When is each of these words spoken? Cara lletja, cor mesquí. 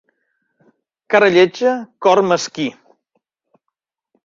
Cara 1.15 1.27
lletja, 1.35 1.75
cor 2.07 2.23
mesquí. 2.33 2.69